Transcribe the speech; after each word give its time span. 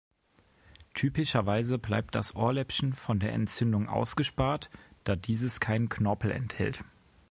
Typischerweise 0.95 1.77
bleibt 1.77 2.15
das 2.15 2.33
Ohrläppchen 2.35 2.93
von 2.95 3.19
der 3.19 3.33
Entzündung 3.33 3.87
ausgespart, 3.87 4.71
da 5.03 5.15
dieses 5.15 5.59
keinen 5.59 5.89
Knorpel 5.89 6.31
enthält. 6.31 6.83